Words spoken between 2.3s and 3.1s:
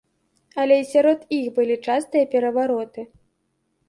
перавароты.